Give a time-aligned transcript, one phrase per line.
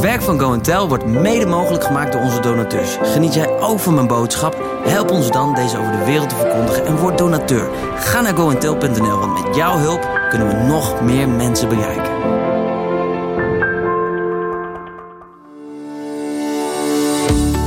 [0.00, 2.96] Het werk van Go Tell wordt mede mogelijk gemaakt door onze donateurs.
[3.02, 4.80] Geniet jij ook van mijn boodschap?
[4.84, 7.68] Help ons dan deze over de wereld te verkondigen en word donateur.
[7.96, 12.12] Ga naar goentel.nl, want met jouw hulp kunnen we nog meer mensen bereiken.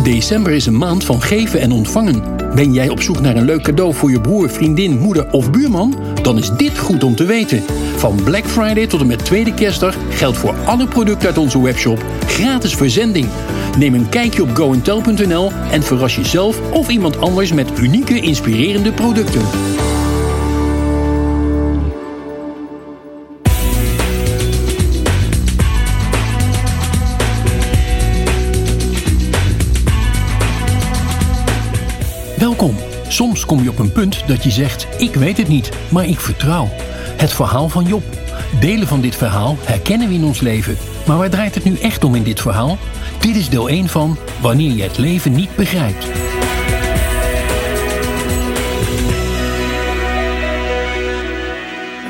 [0.03, 2.23] December is een maand van geven en ontvangen.
[2.55, 5.95] Ben jij op zoek naar een leuk cadeau voor je broer, vriendin, moeder of buurman?
[6.23, 7.63] Dan is dit goed om te weten.
[7.95, 12.03] Van Black Friday tot en met tweede kerstdag geldt voor alle producten uit onze webshop
[12.27, 13.27] gratis verzending.
[13.77, 19.41] Neem een kijkje op goentel.nl en verras jezelf of iemand anders met unieke, inspirerende producten.
[33.13, 36.19] Soms kom je op een punt dat je zegt: Ik weet het niet, maar ik
[36.19, 36.69] vertrouw.
[37.17, 38.03] Het verhaal van Job.
[38.59, 40.77] Delen van dit verhaal herkennen we in ons leven.
[41.07, 42.77] Maar waar draait het nu echt om in dit verhaal?
[43.19, 46.05] Dit is deel 1 van Wanneer je het leven niet begrijpt.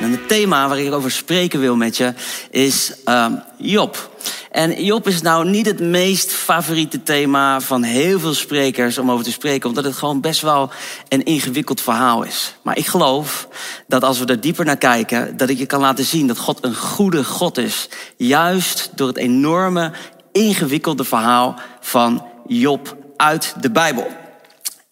[0.02, 2.14] En het thema waar ik over spreken wil met je
[2.52, 4.12] is um, Job.
[4.54, 9.24] En Job is nou niet het meest favoriete thema van heel veel sprekers om over
[9.24, 10.70] te spreken, omdat het gewoon best wel
[11.08, 12.56] een ingewikkeld verhaal is.
[12.62, 13.48] Maar ik geloof
[13.88, 16.64] dat als we er dieper naar kijken, dat ik je kan laten zien dat God
[16.64, 17.90] een goede God is.
[18.18, 19.92] Juist door het enorme,
[20.32, 24.23] ingewikkelde verhaal van Job uit de Bijbel.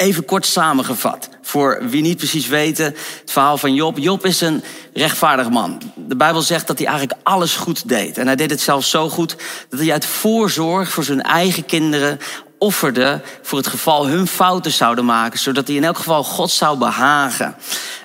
[0.02, 3.97] Even kort samengevat, voor wie niet precies weten, het verhaal van Job.
[3.97, 5.81] Job is een rechtvaardig man.
[5.95, 8.17] De Bijbel zegt dat hij eigenlijk alles goed deed.
[8.17, 9.35] En hij deed het zelfs zo goed
[9.69, 12.19] dat hij uit voorzorg voor zijn eigen kinderen
[12.58, 16.77] offerde voor het geval hun fouten zouden maken, zodat hij in elk geval God zou
[16.77, 17.55] behagen.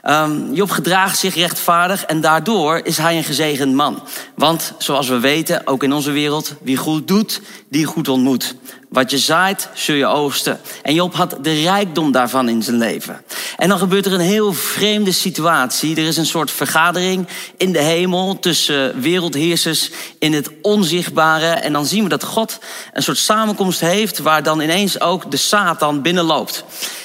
[0.05, 4.03] Um, Job gedraagt zich rechtvaardig en daardoor is hij een gezegend man.
[4.35, 8.57] Want zoals we weten, ook in onze wereld, wie goed doet, die goed ontmoet.
[8.89, 10.61] Wat je zaait, zul je oogsten.
[10.83, 13.23] En Job had de rijkdom daarvan in zijn leven.
[13.57, 15.97] En dan gebeurt er een heel vreemde situatie.
[15.97, 21.47] Er is een soort vergadering in de hemel tussen wereldheersers in het onzichtbare.
[21.47, 22.59] En dan zien we dat God
[22.93, 26.65] een soort samenkomst heeft waar dan ineens ook de Satan binnenloopt.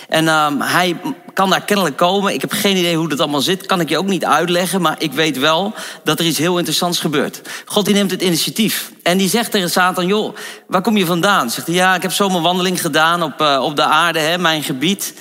[0.09, 0.95] En um, hij
[1.33, 2.33] kan daar kennelijk komen.
[2.33, 3.65] Ik heb geen idee hoe dat allemaal zit.
[3.65, 4.81] Kan ik je ook niet uitleggen.
[4.81, 7.41] Maar ik weet wel dat er iets heel interessants gebeurt.
[7.65, 8.91] God die neemt het initiatief.
[9.03, 10.35] En die zegt tegen Satan, joh,
[10.67, 11.49] waar kom je vandaan?
[11.49, 14.63] Zegt hij, ja, ik heb zomaar wandeling gedaan op, uh, op de aarde, hè, mijn
[14.63, 15.13] gebied.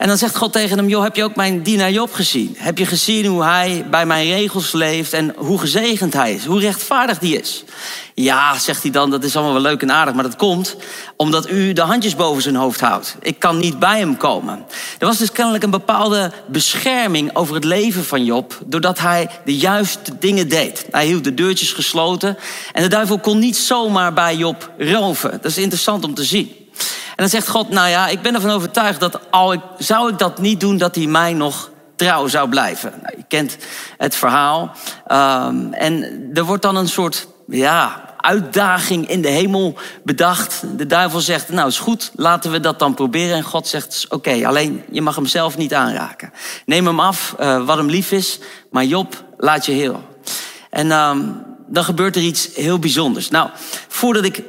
[0.00, 2.54] En dan zegt God tegen hem, joh, heb je ook mijn dienaar Job gezien?
[2.58, 6.44] Heb je gezien hoe hij bij mijn regels leeft en hoe gezegend hij is?
[6.44, 7.64] Hoe rechtvaardig die is?
[8.14, 10.76] Ja, zegt hij dan, dat is allemaal wel leuk en aardig, maar dat komt
[11.16, 13.16] omdat u de handjes boven zijn hoofd houdt.
[13.20, 14.64] Ik kan niet bij hem komen.
[14.98, 19.56] Er was dus kennelijk een bepaalde bescherming over het leven van Job, doordat hij de
[19.56, 20.86] juiste dingen deed.
[20.90, 22.36] Hij hield de deurtjes gesloten
[22.72, 25.30] en de duivel kon niet zomaar bij Job roven.
[25.30, 26.59] Dat is interessant om te zien.
[27.20, 30.18] En dan zegt God, nou ja, ik ben ervan overtuigd dat al ik, zou ik
[30.18, 32.92] dat niet doen, dat hij mij nog trouw zou blijven.
[33.02, 33.56] Nou, je kent
[33.96, 34.72] het verhaal.
[35.08, 40.62] Um, en er wordt dan een soort, ja, uitdaging in de hemel bedacht.
[40.76, 43.36] De duivel zegt, nou is goed, laten we dat dan proberen.
[43.36, 46.32] En God zegt, oké, alleen je mag hem zelf niet aanraken.
[46.66, 48.38] Neem hem af, uh, wat hem lief is,
[48.70, 50.02] maar Job, laat je heel.
[50.70, 53.30] En um, dan gebeurt er iets heel bijzonders.
[53.30, 53.50] Nou,
[53.88, 54.42] voordat ik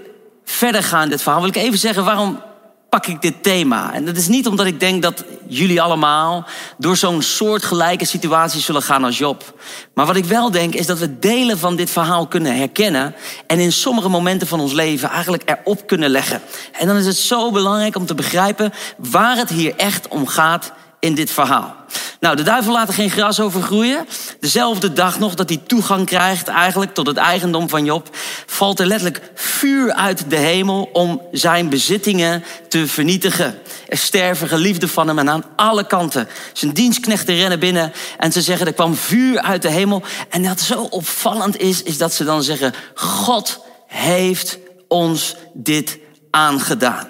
[0.45, 2.49] verder ga in dit verhaal, wil ik even zeggen waarom
[2.91, 3.93] pak ik dit thema.
[3.93, 6.45] En dat is niet omdat ik denk dat jullie allemaal
[6.77, 9.59] door zo'n soortgelijke situatie zullen gaan als Job.
[9.93, 13.15] Maar wat ik wel denk is dat we delen van dit verhaal kunnen herkennen
[13.47, 16.41] en in sommige momenten van ons leven eigenlijk erop kunnen leggen.
[16.71, 20.71] En dan is het zo belangrijk om te begrijpen waar het hier echt om gaat
[21.01, 21.75] in dit verhaal.
[22.19, 24.07] Nou, de duivel laat er geen gras over groeien.
[24.39, 28.85] Dezelfde dag nog dat hij toegang krijgt eigenlijk tot het eigendom van Job, valt er
[28.85, 33.59] letterlijk vuur uit de hemel om zijn bezittingen te vernietigen.
[33.87, 36.27] Er sterven geliefden van hem en aan alle kanten.
[36.53, 40.03] Zijn dienstknechten rennen binnen en ze zeggen er kwam vuur uit de hemel.
[40.29, 44.57] En wat zo opvallend is, is dat ze dan zeggen, God heeft
[44.87, 45.97] ons dit
[46.31, 47.07] aangedaan.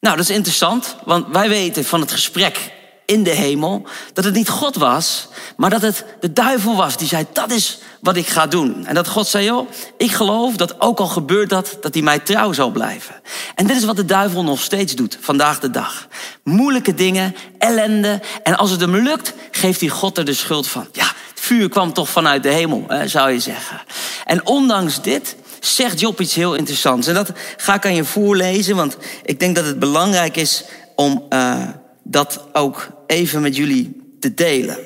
[0.00, 2.78] Nou, dat is interessant, want wij weten van het gesprek
[3.10, 7.08] in de hemel, dat het niet God was, maar dat het de duivel was die
[7.08, 8.86] zei, dat is wat ik ga doen.
[8.86, 12.18] En dat God zei, joh, ik geloof dat ook al gebeurt dat, dat hij mij
[12.18, 13.14] trouw zal blijven.
[13.54, 16.06] En dit is wat de duivel nog steeds doet, vandaag de dag.
[16.42, 18.20] Moeilijke dingen, ellende.
[18.42, 20.88] En als het hem lukt, geeft hij God er de schuld van.
[20.92, 23.80] Ja, het vuur kwam toch vanuit de hemel, zou je zeggen.
[24.24, 27.06] En ondanks dit zegt Job iets heel interessants.
[27.06, 30.64] En dat ga ik aan je voorlezen, want ik denk dat het belangrijk is
[30.94, 31.68] om uh,
[32.10, 34.78] dat ook even met jullie te delen.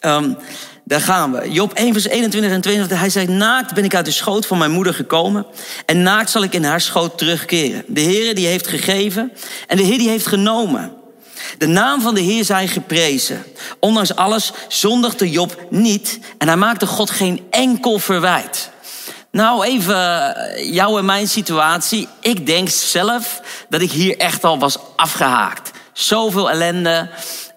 [0.00, 0.36] Um,
[0.84, 1.50] daar gaan we.
[1.50, 2.98] Job 1 vers 21 en 22.
[2.98, 5.46] Hij zei, naakt ben ik uit de schoot van mijn moeder gekomen.
[5.86, 7.84] En naakt zal ik in haar schoot terugkeren.
[7.86, 9.32] De Heer die heeft gegeven
[9.66, 10.92] en de Heer die heeft genomen.
[11.58, 13.44] De naam van de Heer zij geprezen.
[13.78, 16.18] Ondanks alles zondigde Job niet.
[16.38, 18.70] En hij maakte God geen enkel verwijt.
[19.30, 22.08] Nou, even jou en mijn situatie.
[22.20, 25.70] Ik denk zelf dat ik hier echt al was afgehaakt.
[25.94, 27.08] Zoveel ellende.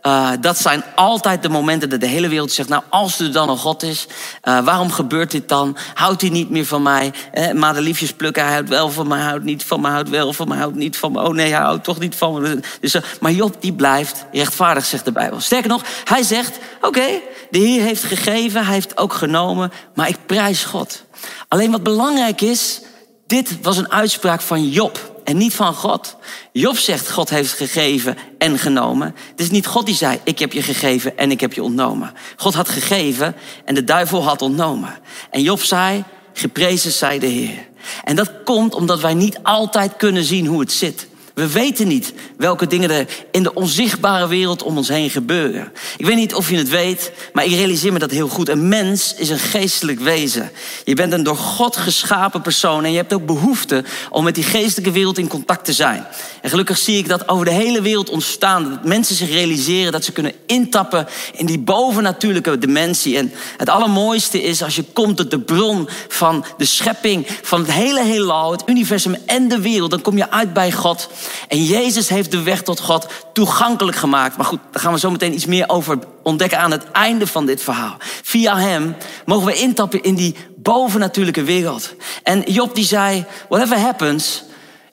[0.03, 3.49] Uh, dat zijn altijd de momenten dat de hele wereld zegt: Nou, als er dan
[3.49, 4.07] een God is,
[4.43, 5.77] uh, waarom gebeurt dit dan?
[5.93, 7.13] Houdt hij niet meer van mij?
[7.31, 10.09] Eh, maar de liefjes plukken, hij houdt wel van mij, houdt niet van mij, houdt
[10.09, 11.21] wel van mij, houdt niet van me.
[11.21, 12.59] Oh nee, hij houdt toch niet van me.
[12.81, 15.39] Dus, uh, maar Job, die blijft rechtvaardig, zegt de Bijbel.
[15.39, 17.07] Sterker nog, hij zegt: Oké,
[17.49, 21.03] de Heer heeft gegeven, hij heeft ook genomen, maar ik prijs God.
[21.47, 22.81] Alleen wat belangrijk is,
[23.27, 26.15] dit was een uitspraak van Job en niet van God.
[26.51, 29.15] Job zegt, God heeft gegeven en genomen.
[29.29, 32.13] Het is niet God die zei, ik heb je gegeven en ik heb je ontnomen.
[32.35, 33.35] God had gegeven
[33.65, 34.97] en de duivel had ontnomen.
[35.31, 36.03] En Job zei,
[36.33, 37.67] geprezen zij de Heer.
[38.03, 41.07] En dat komt omdat wij niet altijd kunnen zien hoe het zit.
[41.37, 45.71] We weten niet welke dingen er in de onzichtbare wereld om ons heen gebeuren.
[45.97, 48.49] Ik weet niet of je het weet, maar ik realiseer me dat heel goed.
[48.49, 50.51] Een mens is een geestelijk wezen.
[50.83, 54.43] Je bent een door God geschapen persoon en je hebt ook behoefte om met die
[54.43, 56.07] geestelijke wereld in contact te zijn.
[56.41, 58.69] En gelukkig zie ik dat over de hele wereld ontstaan.
[58.69, 63.17] Dat mensen zich realiseren dat ze kunnen intappen in die bovennatuurlijke dimensie.
[63.17, 67.71] En het allermooiste is als je komt tot de bron van de schepping, van het
[67.71, 69.91] hele heelal, het universum en de wereld.
[69.91, 71.09] Dan kom je uit bij God.
[71.47, 74.37] En Jezus heeft de weg tot God toegankelijk gemaakt.
[74.37, 77.45] Maar goed, daar gaan we zo meteen iets meer over ontdekken aan het einde van
[77.45, 77.97] dit verhaal.
[78.23, 78.95] Via hem
[79.25, 81.93] mogen we intappen in die bovennatuurlijke wereld.
[82.23, 84.43] En Job die zei, whatever happens,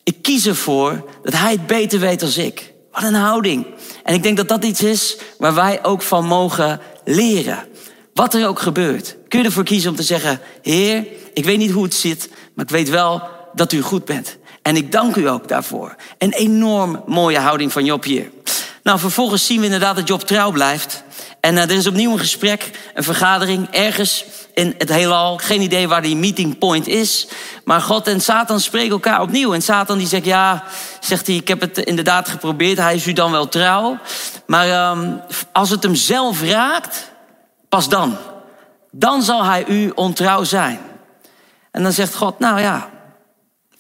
[0.03, 2.73] ik kies ervoor dat hij het beter weet dan ik.
[2.93, 3.67] Wat een houding.
[4.03, 7.67] En ik denk dat dat iets is waar wij ook van mogen leren.
[8.15, 9.17] Wat er ook gebeurt.
[9.29, 12.65] Kun je ervoor kiezen om te zeggen, Heer, ik weet niet hoe het zit, maar
[12.65, 13.23] ik weet wel
[13.55, 14.37] dat u goed bent.
[14.64, 15.94] En ik dank u ook daarvoor.
[16.19, 18.31] Een enorm mooie houding van Job hier.
[18.82, 21.02] Nou, vervolgens zien we inderdaad dat Job trouw blijft.
[21.40, 24.25] En uh, er is opnieuw een gesprek, een vergadering, ergens
[24.55, 25.37] in het heelal.
[25.37, 27.28] Geen idee waar die meeting point is.
[27.64, 29.55] Maar God en Satan spreken elkaar opnieuw.
[29.55, 30.64] En Satan die zegt, ja,
[31.00, 32.78] zegt hij, ik heb het inderdaad geprobeerd.
[32.78, 33.99] Hij is u dan wel trouw.
[34.46, 35.20] Maar um,
[35.52, 37.11] als het hem zelf raakt,
[37.69, 38.16] pas dan.
[38.90, 40.78] Dan zal hij u ontrouw zijn.
[41.70, 42.90] En dan zegt God, nou ja,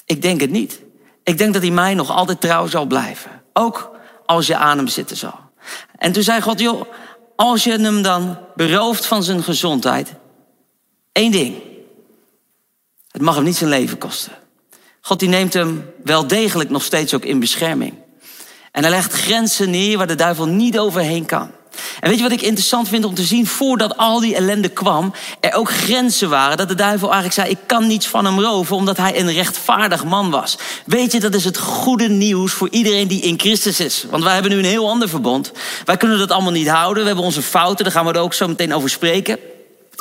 [0.04, 0.80] ik denk het niet.
[1.22, 3.42] Ik denk dat hij mij nog altijd trouw zal blijven.
[3.52, 3.90] Ook
[4.26, 5.40] als je aan hem zitten zal.
[5.98, 6.82] En toen zei God, joh,
[7.36, 10.14] als je hem dan berooft van zijn gezondheid,
[11.12, 11.62] één ding.
[13.10, 14.32] Het mag hem niet zijn leven kosten.
[15.00, 17.94] God die neemt hem wel degelijk nog steeds ook in bescherming.
[18.72, 21.50] En hij legt grenzen neer waar de duivel niet overheen kan.
[22.04, 23.46] En weet je wat ik interessant vind om te zien?
[23.46, 26.56] Voordat al die ellende kwam, er ook grenzen waren.
[26.56, 30.04] Dat de duivel eigenlijk zei: Ik kan niets van hem roven, omdat hij een rechtvaardig
[30.04, 30.58] man was.
[30.86, 34.04] Weet je, dat is het goede nieuws voor iedereen die in Christus is.
[34.10, 35.52] Want wij hebben nu een heel ander verbond.
[35.84, 37.02] Wij kunnen dat allemaal niet houden.
[37.02, 39.38] We hebben onze fouten, daar gaan we er ook zo meteen over spreken.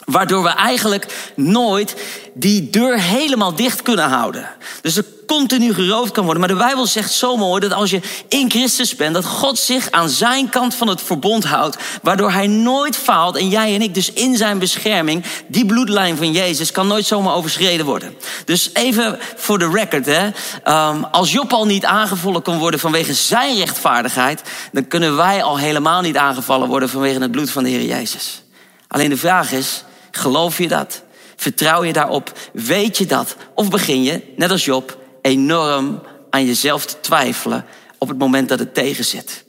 [0.06, 1.96] Waardoor we eigenlijk nooit
[2.34, 4.50] die deur helemaal dicht kunnen houden.
[4.82, 6.40] Dus er continu geroofd kan worden.
[6.42, 9.92] Maar de Bijbel zegt zo mooi dat als je in Christus bent, dat God zich
[9.92, 11.78] aan zijn kant van het verbond houdt.
[12.02, 13.38] Waardoor hij nooit faalt.
[13.38, 15.24] En jij en ik dus in zijn bescherming.
[15.48, 18.16] Die bloedlijn van Jezus kan nooit zomaar overschreden worden.
[18.46, 20.06] Dus even voor de record.
[20.06, 20.26] Hè.
[20.26, 24.42] Um, als Job al niet aangevallen kon worden vanwege zijn rechtvaardigheid.
[24.72, 28.44] Dan kunnen wij al helemaal niet aangevallen worden vanwege het bloed van de Heer Jezus.
[28.88, 29.84] Alleen de vraag is,
[30.18, 31.04] geloof je dat?
[31.36, 32.32] Vertrouw je daarop?
[32.54, 33.36] Weet je dat?
[33.56, 37.66] Of begin je, net als Job, enorm aan jezelf te twijfelen
[37.98, 39.46] op het moment dat het tegenzit?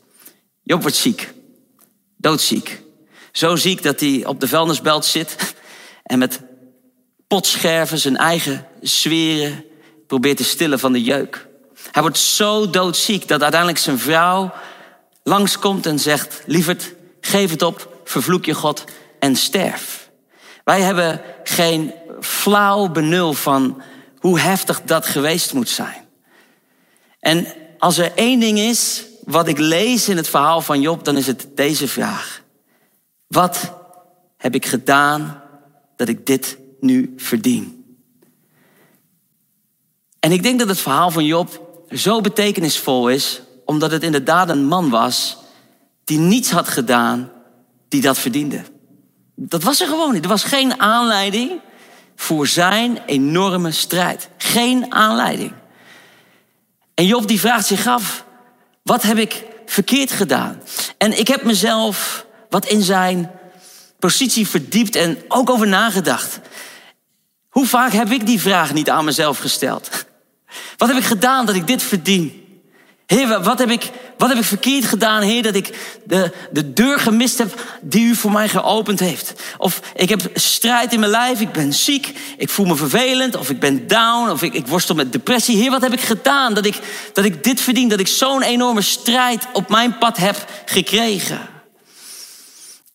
[0.63, 1.33] Job wordt ziek.
[2.17, 2.83] Doodziek.
[3.33, 5.37] Zo ziek dat hij op de vuilnisbelt zit
[6.03, 6.41] en met
[7.27, 9.65] potscherven zijn eigen zweren
[10.07, 11.47] probeert te stillen van de jeuk.
[11.91, 14.53] Hij wordt zo doodziek dat uiteindelijk zijn vrouw
[15.23, 18.85] langskomt en zegt: Lieverd, geef het op, vervloek je God
[19.19, 20.04] en sterf.
[20.65, 23.83] Wij hebben geen flauw benul van
[24.19, 26.05] hoe heftig dat geweest moet zijn.
[27.21, 27.47] En
[27.79, 31.27] als er één ding is wat ik lees in het verhaal van Job, dan is
[31.27, 32.43] het deze vraag.
[33.27, 33.73] Wat
[34.37, 35.43] heb ik gedaan
[35.97, 37.85] dat ik dit nu verdien?
[40.21, 44.67] En ik denk dat het verhaal van Job zo betekenisvol is, omdat het inderdaad een
[44.67, 45.37] man was
[46.05, 47.31] die niets had gedaan
[47.89, 48.63] die dat verdiende.
[49.35, 50.23] Dat was er gewoon niet.
[50.23, 51.61] Er was geen aanleiding
[52.17, 54.29] voor zijn enorme strijd.
[54.37, 55.53] Geen aanleiding.
[56.95, 58.25] En Job die vraagt zich af,
[58.83, 60.63] wat heb ik verkeerd gedaan?
[60.99, 63.31] En ik heb mezelf wat in zijn
[63.99, 66.41] positie verdiept en ook over nagedacht.
[67.49, 70.07] Hoe vaak heb ik die vraag niet aan mezelf gesteld?
[70.77, 72.44] Wat heb ik gedaan dat ik dit verdien?
[73.07, 76.99] Heer, wat heb ik, wat heb ik verkeerd gedaan, Heer, dat ik de, de deur
[76.99, 79.33] gemist heb die u voor mij geopend heeft?
[79.59, 83.51] Of ik heb strijd in mijn lijf, ik ben ziek, ik voel me vervelend, of
[83.51, 85.57] ik ben down, of ik, ik worstel met depressie.
[85.57, 86.79] Heer, wat heb ik gedaan dat ik,
[87.13, 91.54] dat ik dit verdien, dat ik zo'n enorme strijd op mijn pad heb gekregen?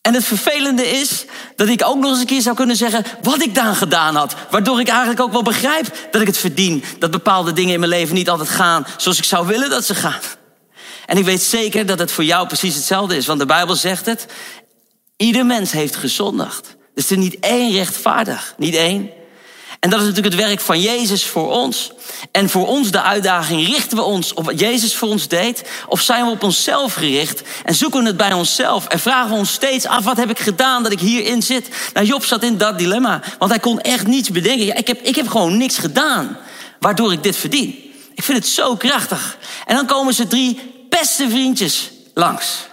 [0.01, 1.25] En het vervelende is
[1.55, 4.35] dat ik ook nog eens een keer zou kunnen zeggen wat ik dan gedaan had.
[4.49, 6.83] Waardoor ik eigenlijk ook wel begrijp dat ik het verdien.
[6.99, 9.95] Dat bepaalde dingen in mijn leven niet altijd gaan zoals ik zou willen dat ze
[9.95, 10.19] gaan.
[11.05, 13.25] En ik weet zeker dat het voor jou precies hetzelfde is.
[13.25, 14.25] Want de Bijbel zegt het.
[15.17, 16.75] Ieder mens heeft gezondigd.
[16.93, 18.53] Dus er is niet één rechtvaardig.
[18.57, 19.09] Niet één.
[19.79, 21.91] En dat is natuurlijk het werk van Jezus voor ons.
[22.31, 25.63] En voor ons de uitdaging, richten we ons op wat Jezus voor ons deed?
[25.87, 28.87] Of zijn we op onszelf gericht en zoeken we het bij onszelf?
[28.87, 31.69] En vragen we ons steeds af, wat heb ik gedaan dat ik hierin zit?
[31.93, 34.65] Nou, Job zat in dat dilemma, want hij kon echt niets bedenken.
[34.65, 36.37] Ja, ik, heb, ik heb gewoon niks gedaan,
[36.79, 37.69] waardoor ik dit verdien.
[38.15, 39.37] Ik vind het zo krachtig.
[39.65, 40.59] En dan komen ze drie
[40.89, 42.67] beste vriendjes langs.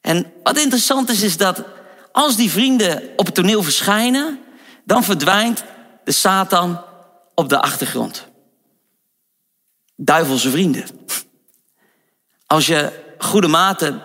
[0.00, 1.62] En wat interessant is, is dat
[2.12, 4.38] als die vrienden op het toneel verschijnen,
[4.84, 5.64] dan verdwijnt
[6.08, 6.80] de Satan
[7.34, 8.26] op de achtergrond.
[9.96, 10.84] Duivelse vrienden.
[12.46, 14.02] Als je goede maten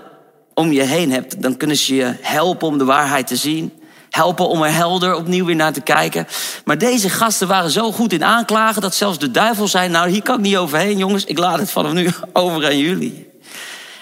[0.53, 3.73] om je heen hebt, dan kunnen ze je helpen om de waarheid te zien.
[4.09, 6.27] Helpen om er helder opnieuw weer naar te kijken.
[6.65, 10.23] Maar deze gasten waren zo goed in aanklagen dat zelfs de duivel zei: Nou, hier
[10.23, 11.25] kan ik niet overheen, jongens.
[11.25, 13.29] Ik laat het vanaf nu over aan jullie.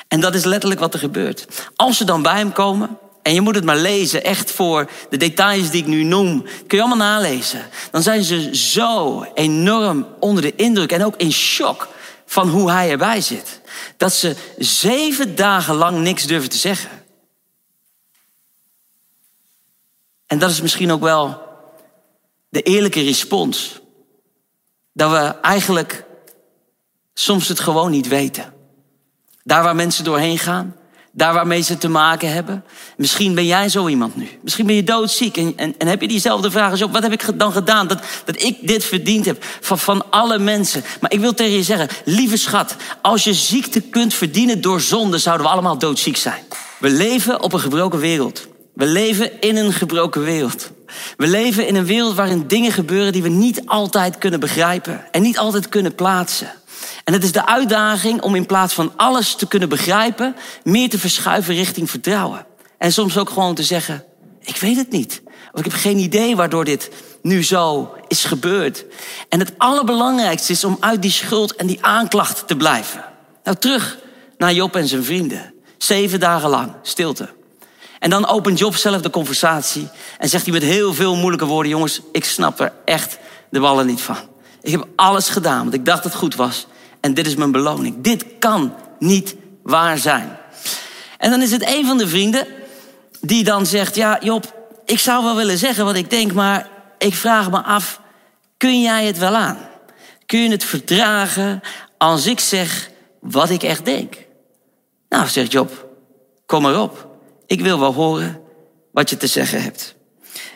[0.07, 1.47] En dat is letterlijk wat er gebeurt.
[1.75, 5.17] Als ze dan bij hem komen, en je moet het maar lezen, echt voor de
[5.17, 6.41] details die ik nu noem.
[6.67, 7.69] Kun je allemaal nalezen.
[7.91, 11.87] Dan zijn ze zo enorm onder de indruk en ook in shock
[12.25, 13.61] van hoe hij erbij zit.
[13.97, 16.89] Dat ze zeven dagen lang niks durven te zeggen.
[20.27, 21.41] En dat is misschien ook wel
[22.49, 23.79] de eerlijke respons.
[24.93, 26.05] Dat we eigenlijk
[27.13, 28.53] soms het gewoon niet weten.
[29.43, 30.75] Daar waar mensen doorheen gaan,
[31.11, 32.63] daar waarmee ze te maken hebben.
[32.97, 34.27] Misschien ben jij zo iemand nu.
[34.41, 36.91] Misschien ben je doodziek en, en, en heb je diezelfde vraag op.
[36.91, 40.83] Wat heb ik dan gedaan dat, dat ik dit verdiend heb van, van alle mensen?
[41.01, 45.17] Maar ik wil tegen je zeggen, lieve schat, als je ziekte kunt verdienen door zonde,
[45.17, 46.43] zouden we allemaal doodziek zijn.
[46.79, 48.47] We leven op een gebroken wereld.
[48.73, 50.71] We leven in een gebroken wereld.
[51.17, 55.21] We leven in een wereld waarin dingen gebeuren die we niet altijd kunnen begrijpen en
[55.21, 56.51] niet altijd kunnen plaatsen.
[57.03, 60.99] En het is de uitdaging om in plaats van alles te kunnen begrijpen, meer te
[60.99, 62.45] verschuiven richting vertrouwen.
[62.77, 64.03] En soms ook gewoon te zeggen,
[64.39, 65.21] ik weet het niet.
[65.51, 66.89] Of ik heb geen idee waardoor dit
[67.21, 68.85] nu zo is gebeurd.
[69.29, 73.03] En het allerbelangrijkste is om uit die schuld en die aanklacht te blijven.
[73.43, 73.97] Nou, terug
[74.37, 75.53] naar Job en zijn vrienden.
[75.77, 77.29] Zeven dagen lang, stilte.
[78.01, 81.71] En dan opent Job zelf de conversatie en zegt hij met heel veel moeilijke woorden:
[81.71, 83.17] Jongens, ik snap er echt
[83.49, 84.17] de ballen niet van.
[84.61, 86.67] Ik heb alles gedaan, want ik dacht dat het goed was.
[86.99, 87.95] En dit is mijn beloning.
[88.01, 90.37] Dit kan niet waar zijn.
[91.17, 92.47] En dan is het een van de vrienden
[93.21, 97.13] die dan zegt: Ja, Job, ik zou wel willen zeggen wat ik denk, maar ik
[97.13, 98.01] vraag me af:
[98.57, 99.57] kun jij het wel aan?
[100.25, 101.61] Kun je het verdragen
[101.97, 102.89] als ik zeg
[103.19, 104.15] wat ik echt denk?
[105.09, 105.87] Nou, zegt Job,
[106.45, 107.10] kom maar op.
[107.51, 108.41] Ik wil wel horen
[108.91, 109.95] wat je te zeggen hebt.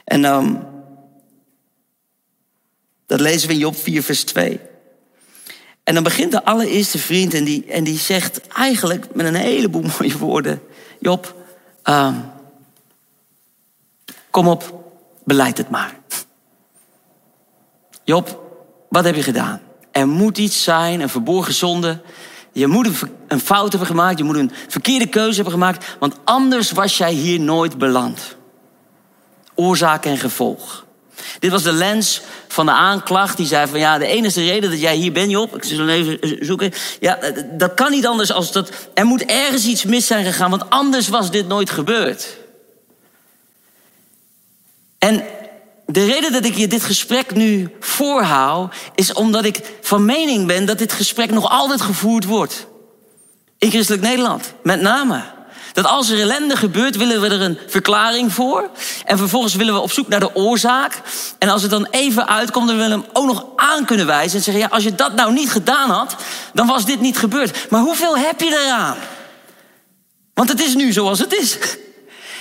[0.03, 0.67] En um,
[3.05, 4.59] dat lezen we in Job 4, vers 2.
[5.83, 9.81] En dan begint de allereerste vriend en die, en die zegt eigenlijk met een heleboel
[9.99, 10.61] mooie woorden:
[10.99, 11.35] Job,
[11.83, 12.17] uh,
[14.29, 15.99] kom op, beleid het maar.
[18.03, 18.41] Job,
[18.89, 19.61] wat heb je gedaan?
[19.91, 22.01] Er moet iets zijn, een verborgen zonde.
[22.55, 22.87] Je moet
[23.27, 27.11] een, fout hebben gemaakt, je moet een verkeerde keuze hebben gemaakt, want anders was jij
[27.13, 28.35] hier nooit beland.
[29.55, 30.85] Oorzaak en gevolg.
[31.39, 33.37] Dit was de lens van de aanklacht.
[33.37, 36.45] Die zei van ja, de enige reden dat jij hier bent, Job, ik zal even
[36.45, 36.73] zoeken.
[36.99, 37.19] Ja,
[37.51, 38.71] dat kan niet anders als dat.
[38.93, 42.37] Er moet ergens iets mis zijn gegaan, want anders was dit nooit gebeurd.
[44.97, 45.23] En
[45.85, 50.65] de reden dat ik je dit gesprek nu voorhoud, is omdat ik van mening ben
[50.65, 52.67] dat dit gesprek nog altijd gevoerd wordt.
[53.57, 55.23] In christelijk Nederland, met name.
[55.73, 58.69] Dat als er ellende gebeurt, willen we er een verklaring voor.
[59.05, 61.01] En vervolgens willen we op zoek naar de oorzaak.
[61.39, 64.37] En als het dan even uitkomt, dan willen we hem ook nog aan kunnen wijzen.
[64.37, 66.15] En zeggen, ja, als je dat nou niet gedaan had,
[66.53, 67.69] dan was dit niet gebeurd.
[67.69, 68.97] Maar hoeveel heb je eraan?
[70.33, 71.57] Want het is nu zoals het is.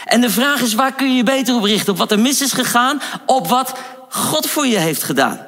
[0.04, 1.92] En de vraag is, waar kun je je beter op richten?
[1.92, 3.74] Op wat er mis is gegaan, op wat
[4.08, 5.46] God voor je heeft gedaan.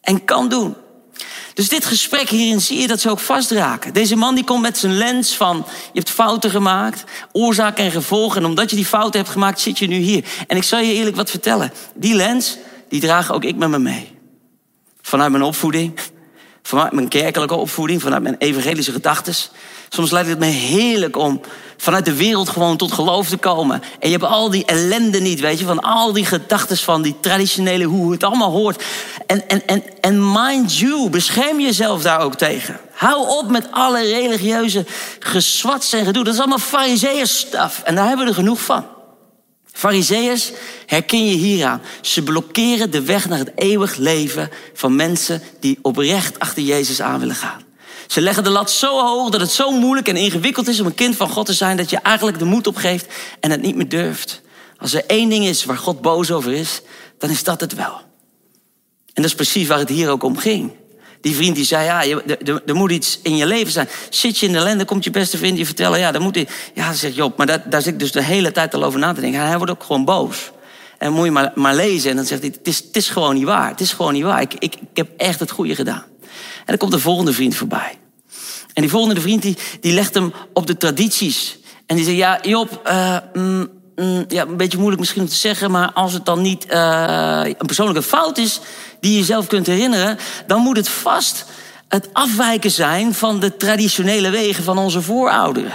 [0.00, 0.74] En kan doen.
[1.54, 3.92] Dus dit gesprek hierin zie je dat ze ook vastraken.
[3.92, 5.56] Deze man die komt met zijn lens van,
[5.92, 8.36] je hebt fouten gemaakt, oorzaak en gevolg.
[8.36, 10.24] En omdat je die fouten hebt gemaakt, zit je nu hier.
[10.46, 11.72] En ik zal je eerlijk wat vertellen.
[11.94, 12.56] Die lens,
[12.88, 14.18] die draag ook ik met me mee.
[15.02, 15.98] Vanuit mijn opvoeding,
[16.62, 19.34] vanuit mijn kerkelijke opvoeding, vanuit mijn evangelische gedachten.
[19.88, 21.40] Soms lijkt het me heerlijk om
[21.84, 23.82] vanuit de wereld gewoon tot geloof te komen.
[23.98, 27.16] En je hebt al die ellende niet, weet je, van al die gedachten van die
[27.20, 28.82] traditionele, hoe het allemaal hoort.
[29.26, 32.80] En, en, en, en mind you, bescherm jezelf daar ook tegen.
[32.92, 34.84] Hou op met alle religieuze
[35.18, 36.24] geswats en gedoe.
[36.24, 37.46] Dat is allemaal fariseeërs
[37.84, 38.84] En daar hebben we er genoeg van.
[39.72, 40.52] Fariseeërs
[40.86, 41.82] herken je hieraan.
[42.00, 47.20] Ze blokkeren de weg naar het eeuwig leven van mensen die oprecht achter Jezus aan
[47.20, 47.63] willen gaan.
[48.14, 50.94] Ze leggen de lat zo hoog dat het zo moeilijk en ingewikkeld is om een
[50.94, 53.06] kind van God te zijn dat je eigenlijk de moed opgeeft
[53.40, 54.42] en het niet meer durft.
[54.76, 56.82] Als er één ding is waar God boos over is,
[57.18, 58.00] dan is dat het wel.
[59.06, 60.72] En dat is precies waar het hier ook om ging.
[61.20, 62.22] Die vriend die zei, ja,
[62.66, 63.88] er, moet iets in je leven zijn.
[64.10, 66.48] Zit je in de ellende, komt je beste vriend je vertellen, ja, dan moet hij...
[66.74, 69.12] Ja, zegt Job, maar daar, daar zit ik dus de hele tijd al over na
[69.12, 69.40] te denken.
[69.40, 70.50] Hij wordt ook gewoon boos.
[70.98, 73.34] En moet je maar, maar lezen en dan zegt hij, het is, het is gewoon
[73.34, 73.68] niet waar.
[73.68, 74.40] Het is gewoon niet waar.
[74.40, 76.04] Ik, ik, ik heb echt het goede gedaan.
[76.58, 77.98] En dan komt de volgende vriend voorbij.
[78.74, 81.58] En die volgende vriend die, die legt hem op de tradities.
[81.86, 85.34] En die zegt, ja, Job, uh, mm, mm, ja, een beetje moeilijk misschien om te
[85.34, 85.70] zeggen...
[85.70, 88.60] maar als het dan niet uh, een persoonlijke fout is
[89.00, 90.18] die je zelf kunt herinneren...
[90.46, 91.44] dan moet het vast
[91.88, 95.72] het afwijken zijn van de traditionele wegen van onze voorouderen.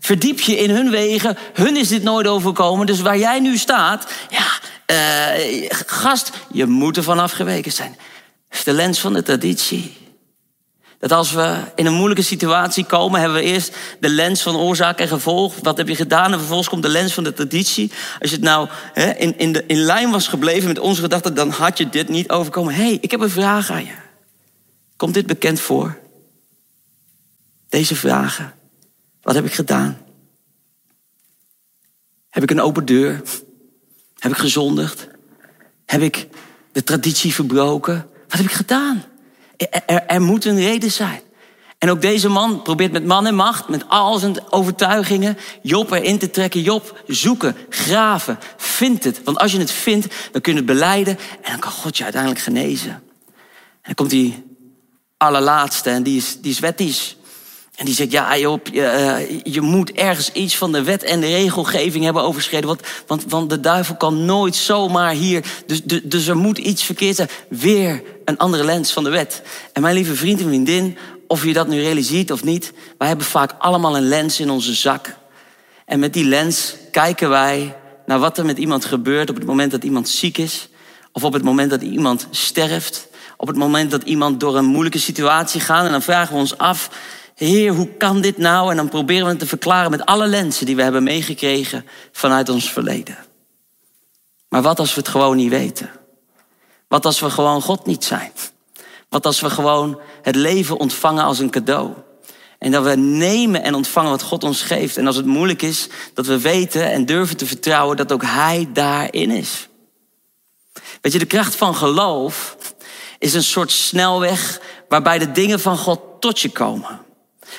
[0.00, 2.86] Verdiep je in hun wegen, hun is dit nooit overkomen.
[2.86, 4.46] Dus waar jij nu staat, ja,
[4.86, 7.96] uh, gast, je moet ervan afgeweken zijn.
[8.48, 9.96] Dat is de lens van de traditie.
[10.98, 14.98] Dat als we in een moeilijke situatie komen, hebben we eerst de lens van oorzaak
[14.98, 15.54] en gevolg.
[15.62, 16.32] Wat heb je gedaan?
[16.32, 17.90] En vervolgens komt de lens van de traditie.
[18.20, 21.34] Als je het nou hè, in, in, de, in lijn was gebleven met onze gedachten,
[21.34, 22.74] dan had je dit niet overkomen.
[22.74, 23.94] Hé, hey, ik heb een vraag aan je.
[24.96, 25.98] Komt dit bekend voor?
[27.68, 28.54] Deze vragen.
[29.22, 29.98] Wat heb ik gedaan?
[32.28, 33.22] Heb ik een open deur?
[34.18, 35.08] Heb ik gezondigd?
[35.84, 36.28] Heb ik
[36.72, 38.06] de traditie verbroken?
[38.28, 39.04] Wat heb ik gedaan?
[39.56, 41.20] Er, er, moet een reden zijn.
[41.78, 46.18] En ook deze man probeert met man en macht, met al zijn overtuigingen, Job erin
[46.18, 46.62] te trekken.
[46.62, 49.20] Job, zoeken, graven, vind het.
[49.24, 52.02] Want als je het vindt, dan kun je het beleiden en dan kan God je
[52.02, 52.90] uiteindelijk genezen.
[52.90, 53.02] En
[53.82, 54.44] dan komt die
[55.16, 57.16] allerlaatste en die is, die is wettisch.
[57.76, 58.80] En die zegt, ja Job, je,
[59.30, 62.66] uh, je, moet ergens iets van de wet en de regelgeving hebben overschreden.
[62.66, 65.44] Want, want, want de duivel kan nooit zomaar hier.
[65.66, 67.28] Dus, dus, dus er moet iets verkeerd zijn.
[67.48, 69.42] Weer een andere lens van de wet.
[69.72, 72.72] En mijn lieve vriend en vriendin, of je dat nu realiseert of niet.
[72.98, 75.16] Wij hebben vaak allemaal een lens in onze zak.
[75.84, 79.70] En met die lens kijken wij naar wat er met iemand gebeurt op het moment
[79.70, 80.68] dat iemand ziek is.
[81.12, 83.08] Of op het moment dat iemand sterft.
[83.36, 85.84] Op het moment dat iemand door een moeilijke situatie gaat.
[85.84, 86.90] En dan vragen we ons af
[87.36, 88.70] Heer, hoe kan dit nou?
[88.70, 92.48] En dan proberen we het te verklaren met alle lenzen die we hebben meegekregen vanuit
[92.48, 93.16] ons verleden.
[94.48, 95.90] Maar wat als we het gewoon niet weten?
[96.88, 98.32] Wat als we gewoon God niet zijn?
[99.08, 101.92] Wat als we gewoon het leven ontvangen als een cadeau?
[102.58, 104.96] En dat we nemen en ontvangen wat God ons geeft.
[104.96, 108.68] En als het moeilijk is, dat we weten en durven te vertrouwen dat ook Hij
[108.72, 109.68] daarin is.
[111.00, 112.56] Weet je, de kracht van geloof
[113.18, 117.04] is een soort snelweg waarbij de dingen van God tot je komen.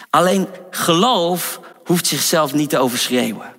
[0.09, 3.55] Alleen geloof hoeft zichzelf niet te overschreeuwen.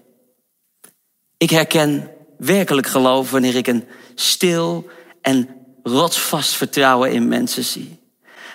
[1.37, 4.89] Ik herken werkelijk geloof wanneer ik een stil
[5.23, 5.49] en
[5.83, 7.99] rotsvast vertrouwen in mensen zie.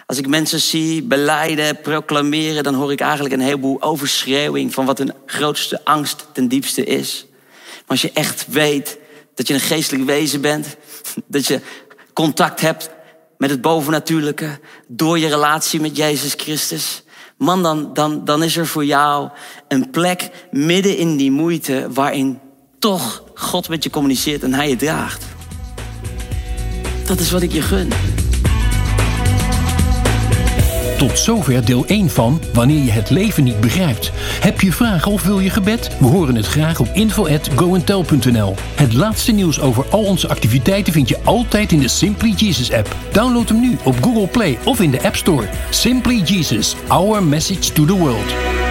[0.05, 4.97] Als ik mensen zie beleiden, proclameren, dan hoor ik eigenlijk een heleboel overschreeuwing van wat
[4.97, 7.25] hun grootste angst ten diepste is.
[7.73, 8.97] Maar als je echt weet
[9.35, 10.75] dat je een geestelijk wezen bent,
[11.27, 11.61] dat je
[12.13, 12.89] contact hebt
[13.37, 17.02] met het bovennatuurlijke door je relatie met Jezus Christus,
[17.37, 19.29] man, dan, dan, dan is er voor jou
[19.67, 22.39] een plek midden in die moeite waarin
[22.79, 25.25] toch God met je communiceert en hij je draagt.
[27.05, 28.12] Dat is wat ik je gun.
[31.03, 34.11] Tot zover deel 1 van Wanneer je het leven niet begrijpt.
[34.15, 35.89] Heb je vragen of wil je gebed?
[35.99, 38.55] We horen het graag op info@goentel.nl.
[38.75, 42.95] Het laatste nieuws over al onze activiteiten vind je altijd in de Simply Jesus app.
[43.11, 45.47] Download hem nu op Google Play of in de App Store.
[45.69, 48.62] Simply Jesus, our message to the world.